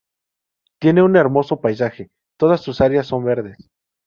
[0.79, 3.69] Tiene un hermoso paisaje, todas sus áreas son verdes.